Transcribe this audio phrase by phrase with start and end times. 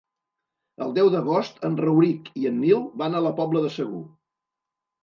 [0.85, 4.07] El deu d'agost en Rauric i en Nil van a la Pobla de Segur.